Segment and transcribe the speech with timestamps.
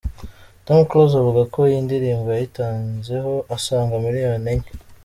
[0.65, 4.69] Tom Close avuga ko iyi ndirimbo yayitanzeho asaga miliyoni enye.